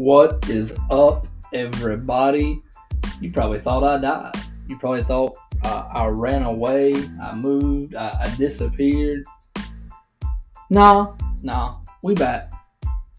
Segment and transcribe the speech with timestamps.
[0.00, 2.62] What is up, everybody?
[3.20, 4.32] You probably thought I died.
[4.66, 9.24] You probably thought uh, I ran away, I moved, I, I disappeared.
[10.70, 12.50] Nah, nah, we back.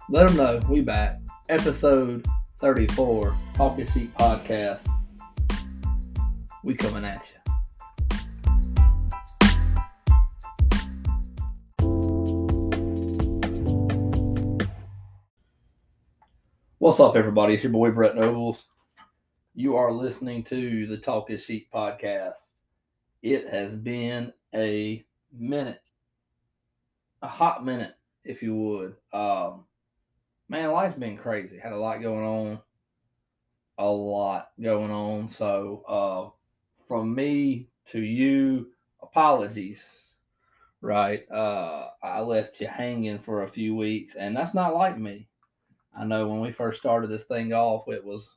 [0.09, 1.19] Let them know we back.
[1.49, 2.25] Episode
[2.57, 4.81] 34, Talking Sheep Podcast.
[6.63, 7.40] We coming at you.
[16.81, 17.53] What's up, everybody?
[17.53, 18.63] It's your boy Brett Nobles.
[19.53, 22.33] You are listening to the Talk is Sheep podcast.
[23.21, 25.83] It has been a minute,
[27.21, 28.95] a hot minute, if you would.
[29.13, 29.65] Um,
[30.49, 31.59] man, life's been crazy.
[31.59, 32.59] Had a lot going on,
[33.77, 35.29] a lot going on.
[35.29, 38.71] So, uh, from me to you,
[39.03, 39.87] apologies.
[40.81, 45.27] Right, uh, I left you hanging for a few weeks, and that's not like me.
[45.97, 48.31] I know when we first started this thing off, it was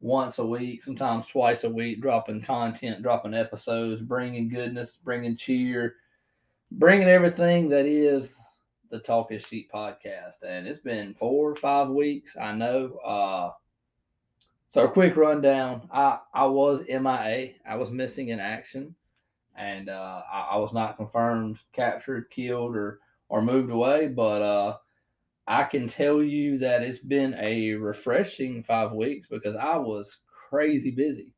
[0.00, 5.96] once a week, sometimes twice a week, dropping content, dropping episodes, bringing goodness, bringing cheer,
[6.72, 8.30] bringing everything that is
[8.90, 10.42] the Talk is Sheep podcast.
[10.46, 12.96] And it's been four or five weeks, I know.
[13.04, 13.52] Uh,
[14.70, 18.94] so, a quick rundown I, I was MIA, I was missing in action,
[19.56, 24.76] and uh, I, I was not confirmed, captured, killed, or, or moved away, but uh,
[25.46, 30.90] I can tell you that it's been a refreshing five weeks because I was crazy
[30.90, 31.34] busy.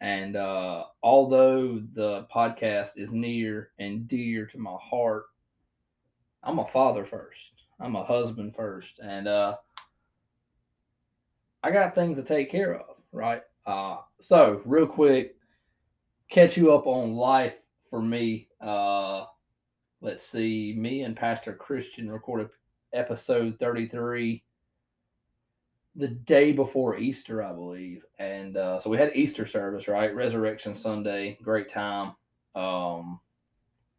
[0.00, 5.26] And uh, although the podcast is near and dear to my heart,
[6.42, 7.38] I'm a father first.
[7.78, 8.98] I'm a husband first.
[9.00, 9.56] And uh,
[11.62, 13.42] I got things to take care of, right?
[13.64, 15.36] Uh, so, real quick,
[16.28, 17.54] catch you up on life
[17.90, 18.48] for me.
[18.60, 19.26] Uh,
[20.00, 22.48] let's see, me and Pastor Christian recorded
[22.92, 24.42] episode 33
[25.94, 28.04] the day before Easter, I believe.
[28.18, 30.14] And uh, so we had Easter service, right?
[30.14, 32.14] Resurrection Sunday, great time.
[32.54, 33.20] Um,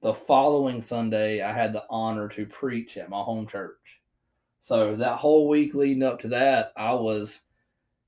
[0.01, 3.78] the following Sunday, I had the honor to preach at my home church.
[4.62, 7.41] So that whole week leading up to that, I was,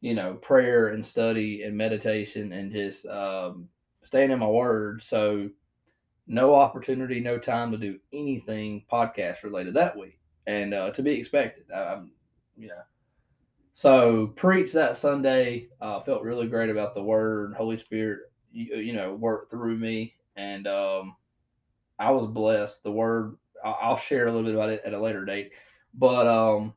[0.01, 3.69] you know, prayer and study and meditation and just um,
[4.03, 5.03] staying in my word.
[5.03, 5.49] So
[6.27, 11.11] no opportunity, no time to do anything podcast related that week and uh, to be
[11.11, 11.71] expected.
[11.71, 12.11] I'm,
[12.57, 12.81] you know.
[13.73, 15.67] So preach that Sunday.
[15.81, 17.53] Uh, felt really great about the word.
[17.53, 21.15] Holy Spirit, you, you know, worked through me, and um,
[21.99, 22.83] I was blessed.
[22.83, 23.37] The word.
[23.63, 25.51] I'll share a little bit about it at a later date,
[25.95, 26.73] but um,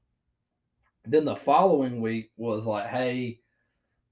[1.05, 3.41] then the following week was like, hey,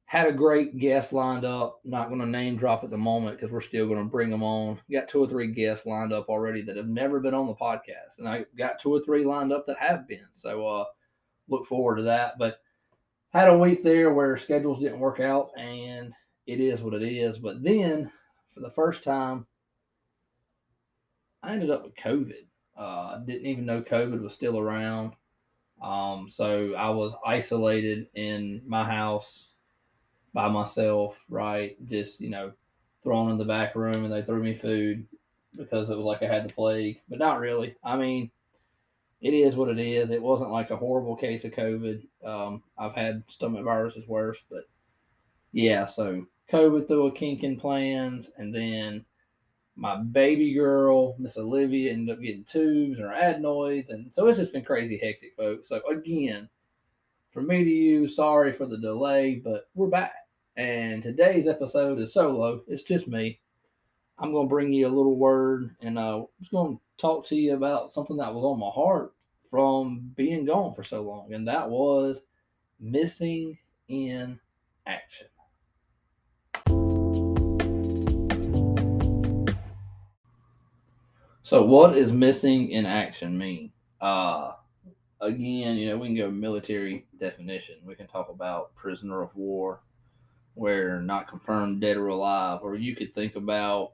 [0.06, 1.80] had a great guest lined up.
[1.84, 4.42] Not going to name drop at the moment because we're still going to bring them
[4.42, 4.80] on.
[4.90, 8.18] Got two or three guests lined up already that have never been on the podcast,
[8.18, 10.26] and I got two or three lined up that have been.
[10.32, 10.84] So uh,
[11.48, 12.38] look forward to that.
[12.38, 12.60] But
[13.30, 16.12] had a week there where schedules didn't work out, and
[16.46, 17.38] it is what it is.
[17.38, 18.10] But then,
[18.54, 19.44] for the first time,
[21.42, 22.46] I ended up with COVID.
[22.76, 25.14] Uh, didn't even know COVID was still around.
[25.82, 29.48] Um, so I was isolated in my house
[30.36, 31.82] by myself, right?
[31.88, 32.52] Just, you know,
[33.02, 35.06] thrown in the back room and they threw me food
[35.56, 37.74] because it was like I had the plague, but not really.
[37.82, 38.30] I mean,
[39.22, 40.10] it is what it is.
[40.10, 42.06] It wasn't like a horrible case of COVID.
[42.22, 44.68] Um, I've had stomach viruses worse, but
[45.52, 49.06] yeah, so COVID threw a kink in plans, and then
[49.74, 54.52] my baby girl, Miss Olivia, ended up getting tubes or adenoids, and so it's just
[54.52, 55.70] been crazy hectic, folks.
[55.70, 56.46] So again,
[57.32, 60.12] from me to you, sorry for the delay, but we're back.
[60.58, 62.62] And today's episode is solo.
[62.66, 63.40] It's just me.
[64.18, 67.26] I'm going to bring you a little word and uh, I'm just going to talk
[67.26, 69.12] to you about something that was on my heart
[69.50, 71.34] from being gone for so long.
[71.34, 72.22] And that was
[72.80, 73.58] missing
[73.88, 74.40] in
[74.86, 75.26] action.
[81.42, 83.72] So, what does missing in action mean?
[84.00, 84.52] Uh,
[85.20, 87.76] again, you know, we can go military definition.
[87.84, 89.80] We can talk about prisoner of war,
[90.56, 93.92] where not confirmed dead or alive, or you could think about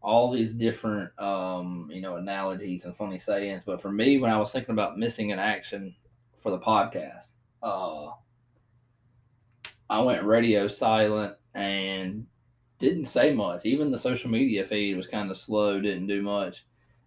[0.00, 3.62] all these different um, you know analogies and funny sayings.
[3.64, 5.94] But for me, when I was thinking about missing in action
[6.42, 7.26] for the podcast,
[7.62, 8.12] uh,
[9.90, 12.26] I went radio silent and
[12.78, 13.66] didn't say much.
[13.66, 16.64] Even the social media feed was kind of slow, didn't do much.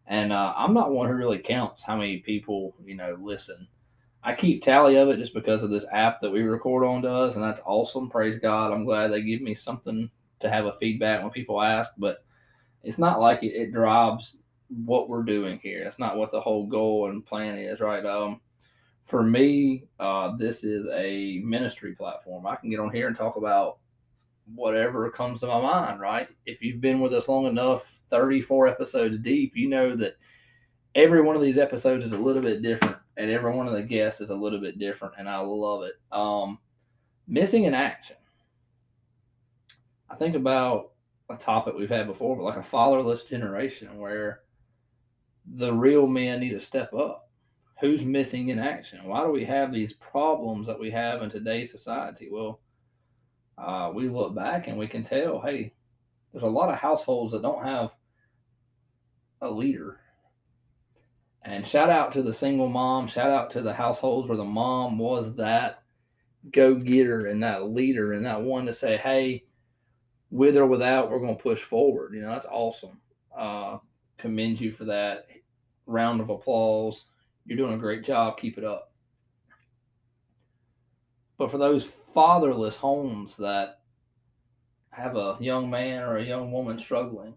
[0.08, 3.68] And uh, I'm not one who really counts how many people you know listen.
[4.24, 7.36] I keep tally of it just because of this app that we record on does,
[7.36, 8.10] and that's awesome.
[8.10, 8.72] Praise God.
[8.72, 10.10] I'm glad they give me something
[10.42, 12.24] to have a feedback when people ask, but
[12.84, 14.38] it's not like it, it drives
[14.86, 15.84] what we're doing here.
[15.84, 18.06] That's not what the whole goal and plan is, right?
[18.06, 18.42] Um,
[19.06, 22.46] for me, uh, this is a ministry platform.
[22.46, 23.80] I can get on here and talk about
[24.56, 26.28] whatever comes to my mind, right?
[26.46, 30.14] If you've been with us long enough, 34 episodes deep, you know that
[30.96, 33.84] every one of these episodes is a little bit different and every one of the
[33.84, 35.94] guests is a little bit different and I love it.
[36.12, 36.60] Um,
[37.28, 38.16] missing in action.
[40.10, 40.92] I think about
[41.30, 44.42] a topic we've had before, but like a fatherless generation where
[45.56, 47.30] the real men need to step up.
[47.80, 49.00] Who's missing in action?
[49.06, 52.30] Why do we have these problems that we have in today's society?
[52.32, 52.60] Well,
[53.58, 55.74] uh, we look back and we can tell, hey,
[56.32, 57.90] there's a lot of households that don't have
[59.42, 60.01] a leader.
[61.44, 64.98] And shout out to the single mom, shout out to the households where the mom
[65.00, 65.84] was that
[66.52, 69.44] go getter and that leader and that one to say, hey,
[70.30, 72.14] with or without, we're going to push forward.
[72.14, 73.00] You know, that's awesome.
[73.38, 73.78] Uh,
[74.18, 75.28] commend you for that.
[75.88, 77.06] Round of applause.
[77.46, 78.38] You're doing a great job.
[78.38, 78.92] Keep it up.
[81.38, 83.80] But for those fatherless homes that
[84.92, 87.34] have a young man or a young woman struggling,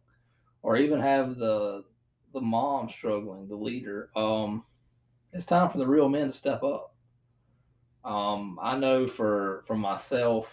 [0.62, 1.85] or even have the
[2.34, 4.64] the mom struggling, the leader, um,
[5.32, 6.94] it's time for the real men to step up.
[8.04, 10.46] Um, I know for for myself,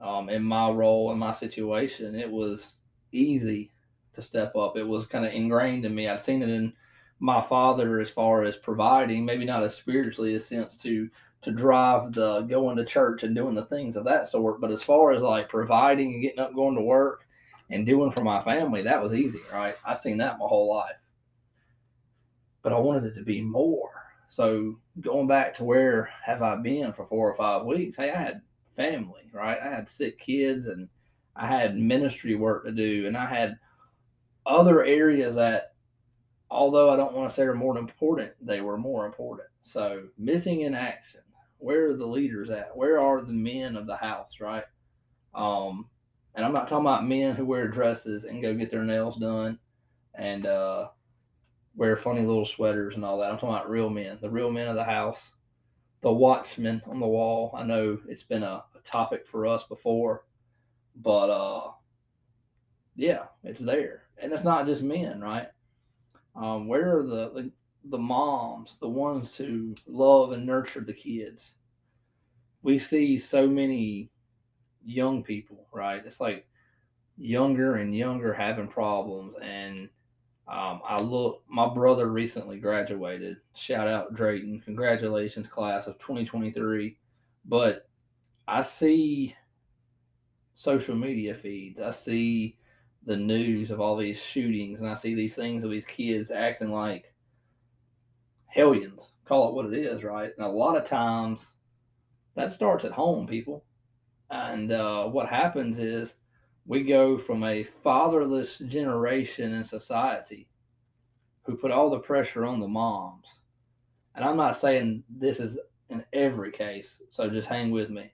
[0.00, 2.70] um, in my role in my situation, it was
[3.12, 3.70] easy
[4.14, 4.76] to step up.
[4.76, 6.08] It was kind of ingrained in me.
[6.08, 6.72] I've seen it in
[7.20, 11.08] my father as far as providing, maybe not as spiritually as sense to
[11.42, 14.60] to drive the going to church and doing the things of that sort.
[14.60, 17.23] But as far as like providing and getting up, going to work,
[17.74, 19.74] and doing for my family, that was easy, right?
[19.84, 20.94] I seen that my whole life.
[22.62, 23.90] But I wanted it to be more.
[24.28, 27.96] So going back to where have I been for four or five weeks?
[27.96, 28.42] Hey, I had
[28.76, 29.58] family, right?
[29.60, 30.88] I had sick kids and
[31.34, 33.58] I had ministry work to do and I had
[34.46, 35.74] other areas that
[36.50, 39.48] although I don't want to say are more important, they were more important.
[39.62, 41.22] So missing in action.
[41.58, 42.76] Where are the leaders at?
[42.76, 44.64] Where are the men of the house, right?
[45.34, 45.88] Um,
[46.34, 49.58] and I'm not talking about men who wear dresses and go get their nails done
[50.14, 50.88] and uh,
[51.76, 53.30] wear funny little sweaters and all that.
[53.30, 55.30] I'm talking about real men, the real men of the house
[56.04, 57.50] the watchmen on the wall.
[57.56, 60.24] I know it's been a, a topic for us before,
[60.94, 61.70] but uh,
[62.94, 65.48] yeah, it's there, and it's not just men, right?
[66.36, 67.52] Um, where are the, the
[67.86, 71.54] the moms, the ones who love and nurture the kids?
[72.62, 74.10] We see so many
[74.84, 76.02] young people, right?
[76.04, 76.46] It's like
[77.16, 79.88] younger and younger having problems, and
[80.46, 83.38] um, I look, my brother recently graduated.
[83.54, 84.60] Shout out Drayton.
[84.60, 86.98] Congratulations, class of 2023.
[87.46, 87.88] But
[88.46, 89.34] I see
[90.54, 91.80] social media feeds.
[91.80, 92.58] I see
[93.06, 96.72] the news of all these shootings and I see these things of these kids acting
[96.72, 97.12] like
[98.46, 99.12] hellions.
[99.24, 100.30] Call it what it is, right?
[100.36, 101.52] And a lot of times
[102.34, 103.64] that starts at home, people.
[104.30, 106.16] And uh, what happens is
[106.66, 110.48] we go from a fatherless generation in society
[111.42, 113.26] who put all the pressure on the moms.
[114.14, 115.58] And I'm not saying this is
[115.90, 118.12] in every case, so just hang with me.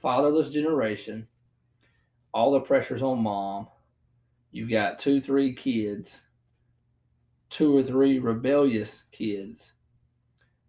[0.00, 1.26] Fatherless generation,
[2.32, 3.66] all the pressure's on mom.
[4.52, 6.20] You've got two, three kids,
[7.50, 9.72] two or three rebellious kids.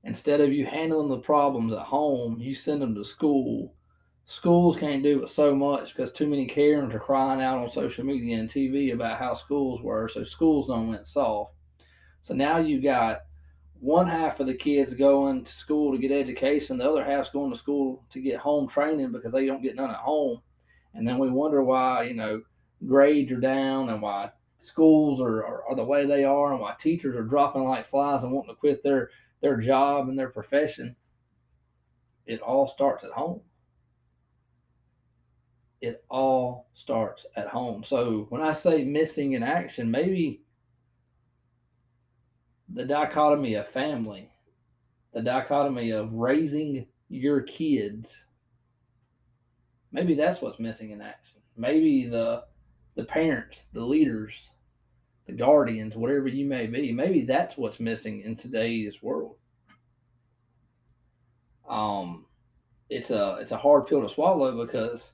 [0.03, 3.75] Instead of you handling the problems at home, you send them to school
[4.29, 8.05] schools can't do it so much because too many Karens are crying out on social
[8.05, 11.55] media and TV about how schools were, so schools don't went soft.
[12.21, 13.21] So now you got
[13.79, 17.51] one half of the kids going to school to get education, the other half's going
[17.51, 20.39] to school to get home training because they don't get none at home.
[20.93, 22.43] And then we wonder why, you know,
[22.86, 26.75] grades are down and why schools are, are, are the way they are and why
[26.79, 29.09] teachers are dropping like flies and wanting to quit their,
[29.41, 30.95] their job and their profession.
[32.27, 33.41] It all starts at home
[35.81, 37.83] it all starts at home.
[37.83, 40.41] So when I say missing in action, maybe
[42.74, 44.29] the dichotomy of family,
[45.13, 48.21] the dichotomy of raising your kids,
[49.91, 51.39] maybe that's what's missing in action.
[51.55, 52.43] Maybe the
[52.95, 54.33] the parents, the leaders,
[55.25, 59.36] the guardians, whatever you may be, maybe that's what's missing in today's world.
[61.69, 62.25] Um,
[62.89, 65.12] it's a it's a hard pill to swallow because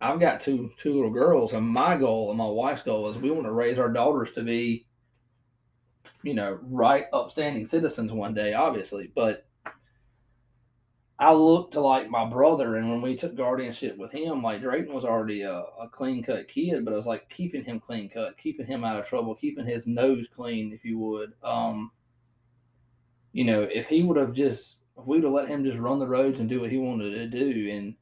[0.00, 3.30] I've got two two little girls, and my goal and my wife's goal is we
[3.30, 4.86] want to raise our daughters to be,
[6.22, 9.10] you know, right, upstanding citizens one day, obviously.
[9.14, 9.44] But
[11.18, 14.94] I look to like my brother, and when we took guardianship with him, like Drayton
[14.94, 18.38] was already a, a clean cut kid, but it was like keeping him clean cut,
[18.38, 21.32] keeping him out of trouble, keeping his nose clean, if you would.
[21.42, 21.90] Um,
[23.32, 26.08] you know, if he would have just If we'd have let him just run the
[26.08, 27.94] roads and do what he wanted to do, and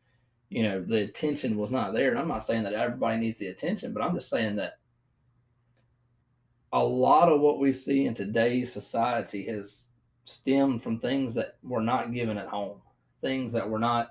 [0.51, 2.11] you know the attention was not there.
[2.11, 4.79] And I'm not saying that everybody needs the attention, but I'm just saying that
[6.73, 9.83] a lot of what we see in today's society has
[10.25, 12.81] stemmed from things that were not given at home,
[13.21, 14.09] things that were not,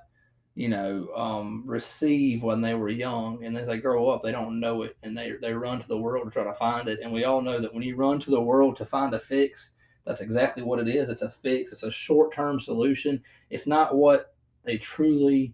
[0.55, 4.59] you know, um, received when they were young, and as they grow up, they don't
[4.59, 6.99] know it, and they they run to the world to try to find it.
[7.01, 9.71] And we all know that when you run to the world to find a fix,
[10.05, 11.09] that's exactly what it is.
[11.09, 11.73] It's a fix.
[11.73, 13.21] It's a short term solution.
[13.49, 15.53] It's not what they truly,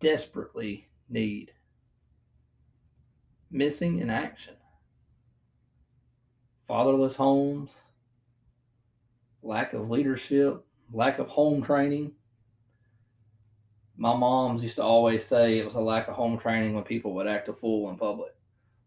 [0.00, 1.52] desperately need.
[3.50, 4.54] Missing in action
[6.70, 7.68] fatherless homes,
[9.42, 12.12] lack of leadership, lack of home training.
[13.96, 17.12] My moms used to always say it was a lack of home training when people
[17.14, 18.32] would act a fool in public.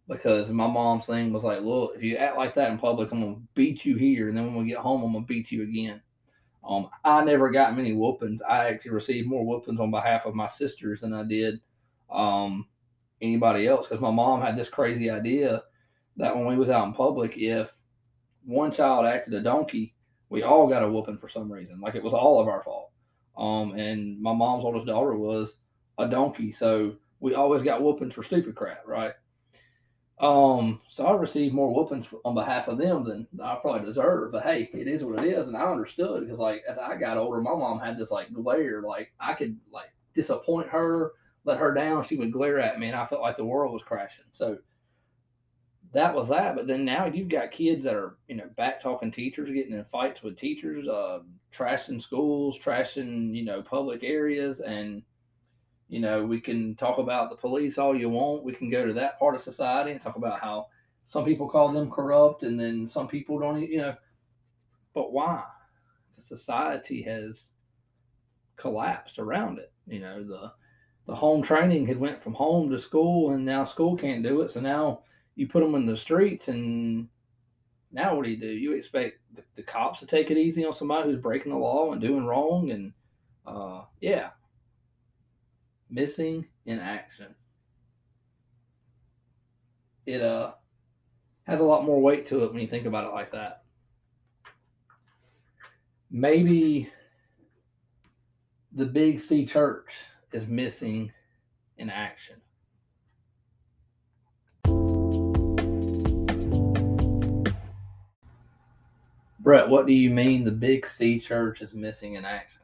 [0.07, 3.19] Because my mom's thing was like, look, if you act like that in public, I'm
[3.19, 6.01] gonna beat you here, and then when we get home, I'm gonna beat you again.
[6.67, 8.41] Um, I never got many whoopings.
[8.41, 11.59] I actually received more whoopings on behalf of my sisters than I did
[12.11, 12.67] um,
[13.21, 13.87] anybody else.
[13.87, 15.63] Because my mom had this crazy idea
[16.17, 17.71] that when we was out in public, if
[18.45, 19.93] one child acted a donkey,
[20.29, 21.81] we all got a whooping for some reason.
[21.81, 22.91] Like it was all of our fault.
[23.37, 25.57] Um, and my mom's oldest daughter was
[25.97, 29.13] a donkey, so we always got whoopings for stupid crap, right?
[30.23, 34.31] Um, so I received more whoopings on behalf of them than I probably deserve.
[34.31, 37.17] But hey, it is what it is, and I understood because like as I got
[37.17, 41.11] older, my mom had this like glare, like I could like disappoint her,
[41.43, 43.83] let her down, she would glare at me, and I felt like the world was
[43.83, 44.23] crashing.
[44.31, 44.59] So
[45.93, 46.55] that was that.
[46.55, 49.85] But then now you've got kids that are, you know, back talking teachers, getting in
[49.91, 51.19] fights with teachers, uh,
[51.53, 54.61] trashing schools, trashing, you know, public areas.
[54.61, 55.03] And,
[55.93, 58.43] you know, we can talk about the police all you want.
[58.43, 60.67] We can go to that part of society and talk about how
[61.05, 63.95] some people call them corrupt and then some people don't, you know,
[64.95, 65.43] but why?
[66.17, 67.49] Society has
[68.55, 69.71] collapsed around it.
[69.85, 70.51] You know, the,
[71.05, 74.51] the home training had went from home to school and now school can't do it.
[74.51, 75.03] So now,
[75.35, 77.07] you put them in the streets, and
[77.91, 78.47] now what do you do?
[78.47, 81.91] You expect the, the cops to take it easy on somebody who's breaking the law
[81.91, 82.93] and doing wrong, and
[83.47, 84.29] uh, yeah,
[85.93, 87.35] missing in action.
[90.05, 90.53] It uh
[91.43, 93.63] has a lot more weight to it when you think about it like that.
[96.09, 96.89] Maybe
[98.73, 99.91] the Big C church
[100.31, 101.11] is missing
[101.77, 102.37] in action.
[109.39, 112.62] Brett, what do you mean the Big C church is missing in action?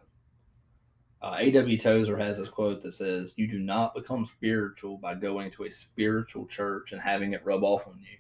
[1.22, 1.78] Uh, A.W.
[1.78, 5.72] Tozer has this quote that says, You do not become spiritual by going to a
[5.72, 8.18] spiritual church and having it rub off on you.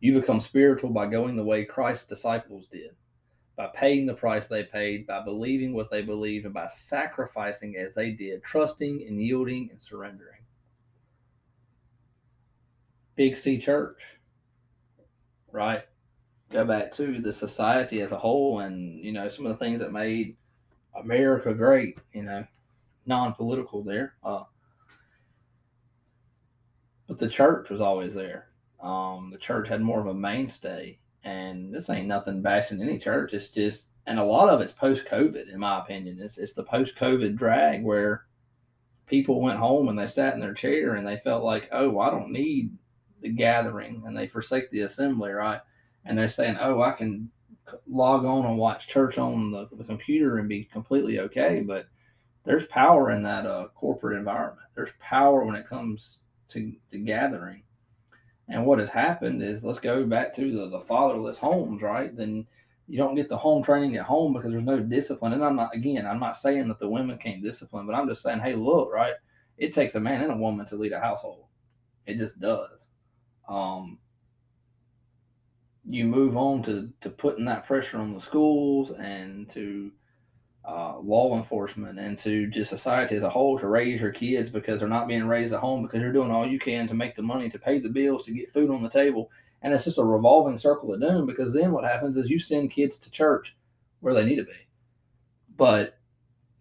[0.00, 2.90] You become spiritual by going the way Christ's disciples did,
[3.56, 7.94] by paying the price they paid, by believing what they believed, and by sacrificing as
[7.94, 10.40] they did, trusting and yielding and surrendering.
[13.14, 14.00] Big C church,
[15.52, 15.84] right?
[16.52, 19.80] go back to the society as a whole and, you know, some of the things
[19.80, 20.36] that made
[20.94, 22.44] America great, you know,
[23.06, 24.14] non political there.
[24.24, 24.44] Uh,
[27.06, 28.48] but the church was always there.
[28.82, 30.98] Um, the church had more of a mainstay.
[31.24, 33.32] And this ain't nothing bashing any church.
[33.32, 36.18] It's just, and a lot of it's post COVID, in my opinion.
[36.20, 38.24] It's, it's the post COVID drag where
[39.06, 42.10] people went home and they sat in their chair and they felt like, oh, I
[42.10, 42.76] don't need
[43.20, 45.60] the gathering and they forsake the assembly, right?
[46.04, 47.30] and they're saying, "Oh, I can
[47.86, 51.86] log on and watch church on the, the computer and be completely okay." But
[52.44, 54.66] there's power in that uh, corporate environment.
[54.74, 56.18] There's power when it comes
[56.50, 57.62] to, to gathering.
[58.48, 62.14] And what has happened is, let's go back to the, the fatherless homes, right?
[62.14, 62.46] Then
[62.88, 65.32] you don't get the home training at home because there's no discipline.
[65.32, 68.22] And I'm not, again, I'm not saying that the women can't discipline, but I'm just
[68.22, 69.14] saying, hey, look, right?
[69.56, 71.44] It takes a man and a woman to lead a household.
[72.06, 72.80] It just does.
[73.48, 73.98] Um,
[75.88, 79.90] you move on to, to putting that pressure on the schools and to
[80.64, 84.78] uh, law enforcement and to just society as a whole to raise your kids because
[84.78, 87.22] they're not being raised at home because you're doing all you can to make the
[87.22, 89.30] money to pay the bills to get food on the table.
[89.60, 92.70] And it's just a revolving circle of doom because then what happens is you send
[92.70, 93.56] kids to church
[94.00, 94.52] where they need to be.
[95.56, 95.98] But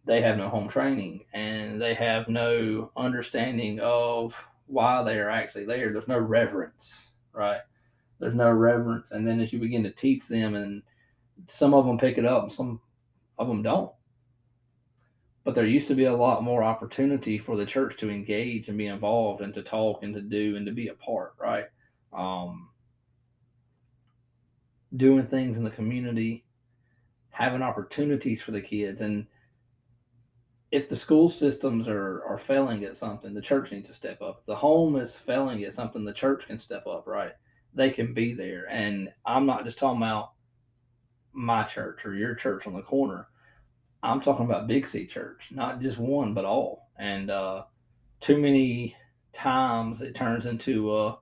[0.06, 4.34] they have no home training and they have no understanding of
[4.66, 5.94] why they are actually there.
[5.94, 7.62] There's no reverence, right?
[8.22, 9.12] There's no reverence.
[9.12, 10.82] And then as you begin to teach them, and
[11.48, 12.80] some of them pick it up, some
[13.38, 13.92] of them don't.
[15.44, 18.78] But there used to be a lot more opportunity for the church to engage and
[18.78, 21.66] be involved and to talk and to do and to be a part, right?
[22.13, 22.70] Um,
[24.96, 26.46] doing things in the community,
[27.32, 29.01] having opportunities for the kids.
[29.01, 29.25] And
[30.72, 34.46] if the school systems are, are failing at something, the church needs to step up.
[34.46, 37.34] The home is failing at something, the church can step up, right?
[37.74, 38.66] They can be there.
[38.70, 40.32] And I'm not just talking about
[41.34, 43.28] my church or your church on the corner.
[44.04, 46.90] I'm talking about Big C Church, not just one, but all.
[46.98, 47.63] And uh,
[48.20, 48.96] too many
[49.34, 51.16] times it turns into uh,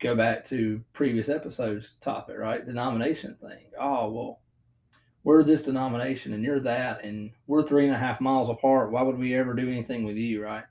[0.00, 2.64] go back to previous episodes topic, right?
[2.64, 3.66] Denomination thing.
[3.78, 4.40] Oh well,
[5.24, 8.92] we're this denomination and you're that, and we're three and a half miles apart.
[8.92, 10.64] Why would we ever do anything with you, right?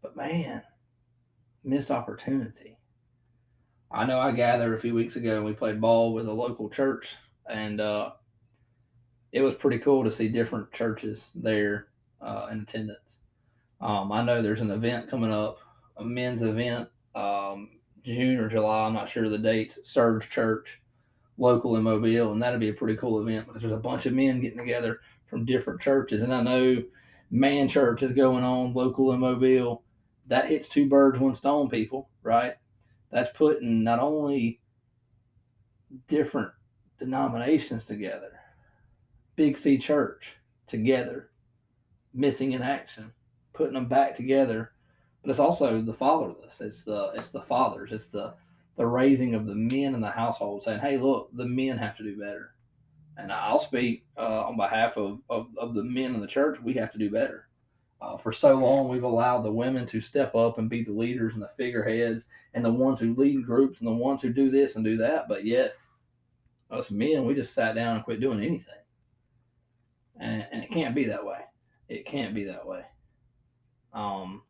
[0.00, 0.62] But man,
[1.64, 2.78] missed opportunity.
[3.92, 6.70] I know I gathered a few weeks ago and we played ball with a local
[6.70, 7.08] church,
[7.48, 8.12] and uh,
[9.32, 11.88] it was pretty cool to see different churches there
[12.20, 13.16] uh, in attendance.
[13.80, 15.58] Um, I know there's an event coming up,
[15.96, 17.70] a men's event, um,
[18.04, 18.86] June or July.
[18.86, 19.78] I'm not sure the dates.
[19.84, 20.80] Surge Church,
[21.36, 24.14] local in Mobile, and that'd be a pretty cool event because there's a bunch of
[24.14, 26.22] men getting together from different churches.
[26.22, 26.82] And I know
[27.30, 29.82] Man Church is going on local in Mobile.
[30.28, 32.54] That hits two birds, one stone, people, right?
[33.12, 34.60] That's putting not only
[36.08, 36.50] different
[36.98, 38.40] denominations together,
[39.36, 41.30] Big C Church together,
[42.14, 43.12] missing in action,
[43.52, 44.72] putting them back together.
[45.22, 46.60] But it's also the fatherless.
[46.60, 47.92] It's the it's the fathers.
[47.92, 48.34] It's the
[48.76, 52.02] the raising of the men in the household, saying, "Hey, look, the men have to
[52.02, 52.54] do better."
[53.18, 56.58] And I'll speak uh, on behalf of, of, of the men in the church.
[56.62, 57.46] We have to do better.
[58.00, 61.34] Uh, for so long, we've allowed the women to step up and be the leaders
[61.34, 64.76] and the figureheads and the ones who lead groups and the ones who do this
[64.76, 65.28] and do that.
[65.28, 65.74] But yet,
[66.70, 68.74] us men, we just sat down and quit doing anything.
[70.20, 71.38] And, and it can't be that way.
[71.88, 72.82] It can't be that way.
[73.92, 74.42] Um,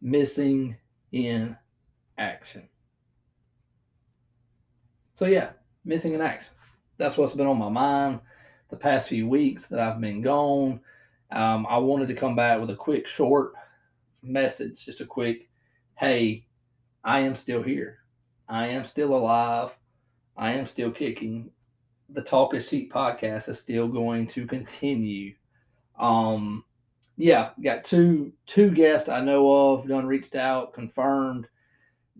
[0.00, 0.76] missing
[1.12, 1.56] in
[2.18, 2.68] action.
[5.14, 5.50] So, yeah,
[5.84, 6.52] missing in action.
[6.96, 8.20] That's what's been on my mind
[8.70, 10.80] the past few weeks that I've been gone.
[11.32, 13.52] Um, I wanted to come back with a quick, short
[14.22, 15.48] message, just a quick,
[15.96, 16.46] hey,
[17.04, 17.98] I am still here.
[18.48, 19.70] I am still alive.
[20.36, 21.50] I am still kicking.
[22.10, 25.34] The Talk is Cheap podcast is still going to continue.
[25.98, 26.64] Um,
[27.16, 31.46] yeah, got two two guests I know of done reached out, confirmed.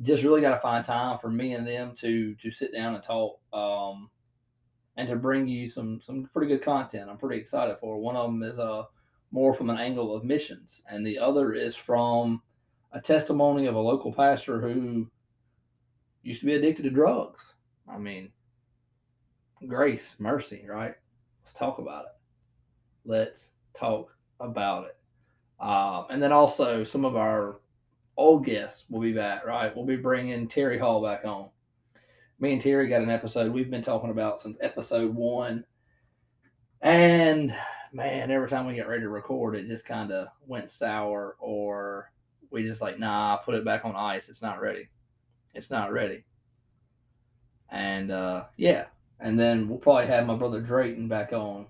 [0.03, 3.05] Just really got to find time for me and them to to sit down and
[3.05, 3.38] talk.
[3.53, 4.11] Um,
[4.97, 7.09] and to bring you some some pretty good content.
[7.09, 7.99] I'm pretty excited for.
[7.99, 8.85] One of them is uh,
[9.33, 12.43] more from an angle of missions, and the other is from
[12.92, 15.09] a testimony of a local pastor who
[16.22, 17.55] used to be addicted to drugs.
[17.88, 18.31] I mean,
[19.66, 20.94] grace, mercy, right?
[21.42, 22.12] Let's talk about it.
[23.05, 24.96] Let's talk about it.
[25.64, 27.61] Um, and then also some of our
[28.16, 29.74] old guests will be back, right?
[29.74, 31.48] We'll be bringing Terry Hall back on.
[32.38, 35.64] Me and Terry got an episode we've been talking about since episode one.
[36.81, 37.55] And
[37.92, 42.11] man, every time we get ready to record, it just kind of went sour, or
[42.51, 44.29] we just like, nah, put it back on ice.
[44.29, 44.89] It's not ready.
[45.55, 46.25] It's not ready.
[47.71, 48.87] And uh, yeah,
[49.21, 51.67] and then we'll probably have my brother Drayton back on.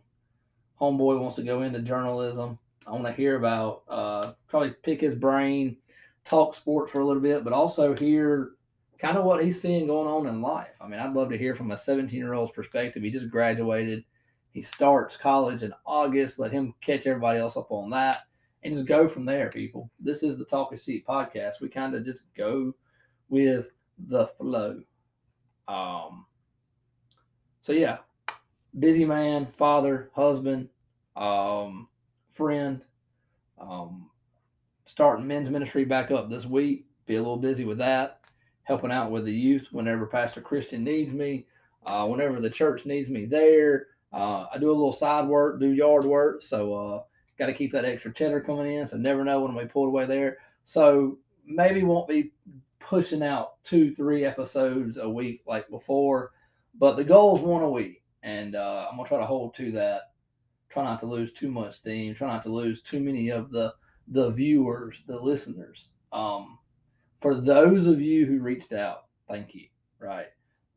[0.81, 2.59] Homeboy wants to go into journalism.
[2.87, 5.77] I want to hear about, uh, probably pick his brain,
[6.25, 8.53] talk sports for a little bit, but also hear
[8.99, 10.75] kind of what he's seeing going on in life.
[10.81, 13.03] I mean, I'd love to hear from a 17 year old's perspective.
[13.03, 14.05] He just graduated
[14.53, 16.39] he starts college in August.
[16.39, 18.23] Let him catch everybody else up on that
[18.63, 19.91] and just go from there, people.
[19.99, 21.61] This is the Talk is Cheap podcast.
[21.61, 22.75] We kind of just go
[23.29, 23.71] with
[24.09, 24.83] the flow.
[25.67, 26.27] Um,
[27.61, 27.99] so yeah,
[28.79, 30.69] busy man, father, husband,
[31.17, 31.89] um,
[32.33, 32.83] friend,
[33.61, 34.11] um,
[34.87, 36.87] starting men's ministry back up this week.
[37.07, 38.21] Be a little busy with that,
[38.65, 41.47] helping out with the youth whenever Pastor Christian needs me,
[41.87, 43.87] uh, whenever the church needs me there.
[44.13, 47.03] Uh, I do a little side work, do yard work, so uh,
[47.41, 48.87] got to keep that extra cheddar coming in.
[48.87, 50.39] So never know when we pull away there.
[50.65, 52.33] So maybe won't be
[52.79, 56.33] pushing out two, three episodes a week like before,
[56.79, 59.73] but the goal is one a week, and uh, I'm gonna try to hold to
[59.73, 60.13] that.
[60.69, 62.15] Try not to lose too much steam.
[62.15, 63.75] Try not to lose too many of the
[64.09, 65.89] the viewers, the listeners.
[66.13, 66.59] Um,
[67.21, 69.67] for those of you who reached out, thank you.
[69.99, 70.29] Right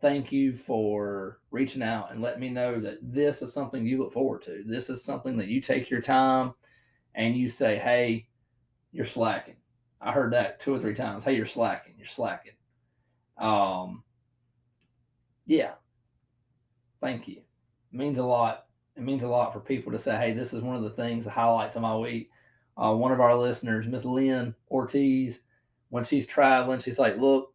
[0.03, 4.11] thank you for reaching out and letting me know that this is something you look
[4.11, 4.61] forward to.
[4.65, 6.53] This is something that you take your time
[7.15, 8.27] and you say, hey,
[8.91, 9.55] you're slacking.
[10.01, 11.23] I heard that two or three times.
[11.23, 11.93] Hey, you're slacking.
[11.97, 12.51] You're slacking.
[13.37, 14.03] Um,
[15.45, 15.75] yeah.
[16.99, 17.37] Thank you.
[17.37, 18.65] It means a lot.
[18.97, 21.23] It means a lot for people to say, hey, this is one of the things,
[21.23, 22.29] the highlights of my week.
[22.75, 25.39] Uh, one of our listeners, Miss Lynn Ortiz,
[25.91, 27.53] when she's traveling, she's like, look,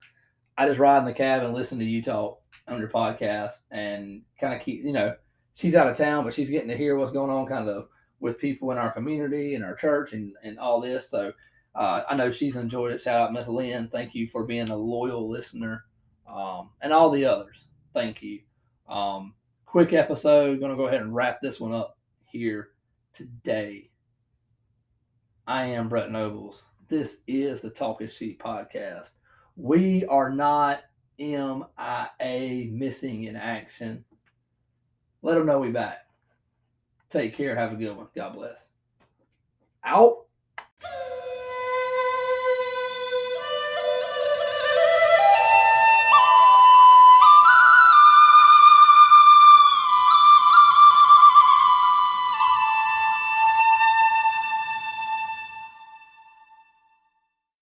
[0.58, 4.22] I just ride in the cab and listen to you talk on your podcast and
[4.40, 5.14] kind of keep, you know,
[5.54, 7.86] she's out of town, but she's getting to hear what's going on kind of
[8.18, 11.08] with people in our community and our church and, and all this.
[11.08, 11.32] So
[11.76, 13.00] uh, I know she's enjoyed it.
[13.00, 13.88] Shout out Miss Lynn.
[13.92, 15.84] Thank you for being a loyal listener.
[16.28, 17.56] Um, and all the others.
[17.94, 18.40] Thank you.
[18.88, 20.58] Um, quick episode.
[20.58, 22.70] Going to go ahead and wrap this one up here
[23.14, 23.90] today.
[25.46, 26.64] I am Brett Nobles.
[26.88, 29.10] This is the Talking Sheep podcast.
[29.58, 30.84] We are not
[31.18, 34.04] MIA missing in action.
[35.22, 36.06] Let them know we back.
[37.10, 37.56] Take care.
[37.56, 38.06] Have a good one.
[38.14, 38.58] God bless.
[39.84, 40.27] Out.